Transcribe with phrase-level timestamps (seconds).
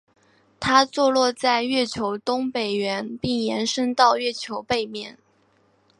[0.59, 5.19] 它坐落在月球东北缘并延伸到月球背面。